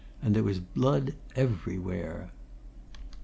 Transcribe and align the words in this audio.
And 0.23 0.35
there 0.35 0.41
was 0.41 0.57
blood 0.57 1.13
everywhere. 1.35 2.31